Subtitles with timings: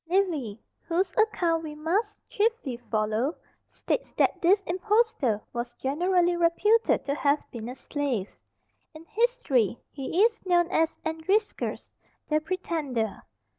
[0.09, 3.35] Livy, whose account we must chiefly follow,
[3.67, 8.29] states that this impostor was generally reputed to have been a slave;
[8.95, 11.93] in history he is known as Andriscus
[12.29, 13.21] the Pretender.